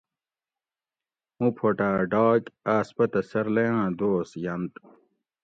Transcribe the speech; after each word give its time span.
مُو 1.37 1.47
پھوٹاۤ 1.57 1.99
ڈاگ 2.11 2.41
آۤس 2.75 2.87
پتہ 2.95 3.21
سۤرلیاۤں 3.29 3.89
دوس 3.99 4.29
یۤنت 4.43 4.73